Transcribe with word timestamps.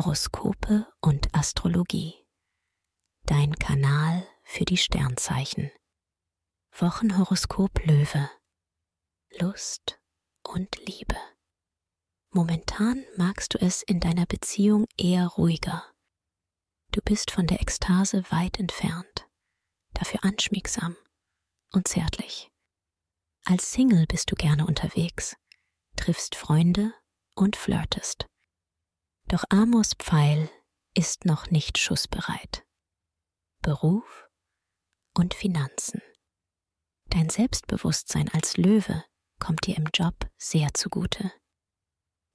Horoskope 0.00 0.86
und 1.02 1.28
Astrologie. 1.34 2.14
Dein 3.26 3.54
Kanal 3.56 4.26
für 4.44 4.64
die 4.64 4.78
Sternzeichen. 4.78 5.70
Wochenhoroskop 6.72 7.84
Löwe. 7.84 8.30
Lust 9.38 10.00
und 10.42 10.74
Liebe. 10.86 11.16
Momentan 12.30 13.04
magst 13.18 13.52
du 13.52 13.58
es 13.58 13.82
in 13.82 14.00
deiner 14.00 14.24
Beziehung 14.24 14.86
eher 14.96 15.26
ruhiger. 15.26 15.84
Du 16.92 17.02
bist 17.02 17.30
von 17.30 17.46
der 17.46 17.60
Ekstase 17.60 18.24
weit 18.30 18.58
entfernt, 18.58 19.28
dafür 19.92 20.24
anschmiegsam 20.24 20.96
und 21.72 21.88
zärtlich. 21.88 22.50
Als 23.44 23.70
Single 23.70 24.06
bist 24.06 24.30
du 24.30 24.34
gerne 24.34 24.64
unterwegs, 24.64 25.36
triffst 25.96 26.36
Freunde 26.36 26.94
und 27.34 27.54
flirtest. 27.54 28.29
Doch 29.30 29.44
Amos 29.50 29.92
Pfeil 29.96 30.50
ist 30.92 31.24
noch 31.24 31.52
nicht 31.52 31.78
schussbereit. 31.78 32.66
Beruf 33.62 34.28
und 35.16 35.34
Finanzen. 35.34 36.02
Dein 37.10 37.30
Selbstbewusstsein 37.30 38.28
als 38.30 38.56
Löwe 38.56 39.04
kommt 39.38 39.68
dir 39.68 39.76
im 39.76 39.88
Job 39.94 40.28
sehr 40.36 40.74
zugute. 40.74 41.32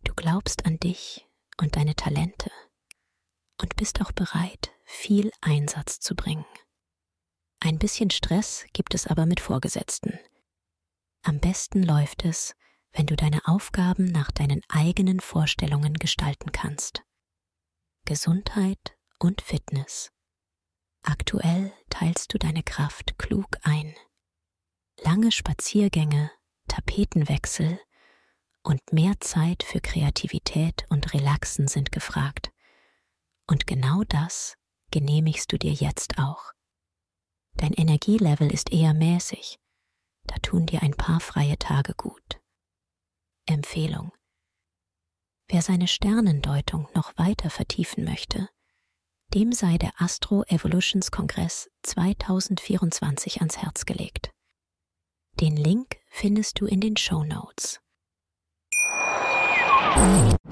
Du 0.05 0.13
glaubst 0.13 0.65
an 0.65 0.79
dich 0.79 1.27
und 1.59 1.75
deine 1.75 1.97
Talente 1.97 2.49
und 3.61 3.75
bist 3.75 3.99
auch 3.99 4.13
bereit, 4.13 4.71
viel 4.85 5.31
Einsatz 5.41 5.99
zu 5.99 6.15
bringen. 6.15 6.45
Ein 7.59 7.77
bisschen 7.77 8.09
Stress 8.09 8.65
gibt 8.71 8.95
es 8.95 9.05
aber 9.05 9.25
mit 9.25 9.41
Vorgesetzten. 9.41 10.17
Am 11.23 11.41
besten 11.41 11.83
läuft 11.83 12.23
es, 12.23 12.55
wenn 12.95 13.07
du 13.07 13.15
deine 13.17 13.45
Aufgaben 13.45 14.05
nach 14.05 14.31
deinen 14.31 14.61
eigenen 14.69 15.19
Vorstellungen 15.19 15.95
gestalten 15.95 16.51
kannst. 16.53 17.03
Gesundheit 18.05 18.97
und 19.19 19.41
Fitness. 19.41 20.11
Aktuell 21.03 21.73
teilst 21.89 22.33
du 22.33 22.37
deine 22.37 22.63
Kraft 22.63 23.17
klug 23.17 23.47
ein. 23.63 23.93
Lange 25.03 25.31
Spaziergänge, 25.31 26.31
Tapetenwechsel 26.67 27.79
und 28.63 28.81
mehr 28.93 29.19
Zeit 29.19 29.63
für 29.63 29.81
Kreativität 29.81 30.85
und 30.89 31.13
Relaxen 31.13 31.67
sind 31.67 31.91
gefragt. 31.91 32.51
Und 33.45 33.67
genau 33.67 34.03
das 34.07 34.55
genehmigst 34.89 35.51
du 35.51 35.57
dir 35.57 35.73
jetzt 35.73 36.17
auch. 36.17 36.53
Dein 37.55 37.73
Energielevel 37.73 38.51
ist 38.51 38.71
eher 38.71 38.93
mäßig, 38.93 39.59
da 40.23 40.35
tun 40.37 40.65
dir 40.65 40.81
ein 40.81 40.95
paar 40.95 41.19
freie 41.19 41.57
Tage 41.57 41.93
gut. 41.93 42.41
Empfehlung. 43.45 44.11
Wer 45.47 45.61
seine 45.61 45.87
Sternendeutung 45.87 46.87
noch 46.95 47.17
weiter 47.17 47.49
vertiefen 47.49 48.03
möchte, 48.03 48.49
dem 49.33 49.51
sei 49.51 49.77
der 49.77 49.91
Astro 49.97 50.43
Evolutions 50.47 51.11
Kongress 51.11 51.69
2024 51.83 53.41
ans 53.41 53.57
Herz 53.57 53.85
gelegt. 53.85 54.31
Den 55.39 55.55
Link 55.55 55.97
findest 56.09 56.59
du 56.59 56.65
in 56.65 56.81
den 56.81 56.97
Show 56.97 57.23
Notes. 57.23 57.79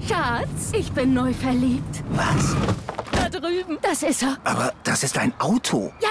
Schatz, 0.06 0.72
ich 0.72 0.90
bin 0.92 1.14
neu 1.14 1.32
verliebt. 1.32 2.04
Was? 2.10 2.54
Da 3.12 3.28
drüben. 3.28 3.78
Das 3.82 4.02
ist 4.02 4.22
er. 4.22 4.38
Aber 4.44 4.72
das 4.84 5.02
ist 5.02 5.18
ein 5.18 5.38
Auto. 5.40 5.92
Ja, 6.00 6.10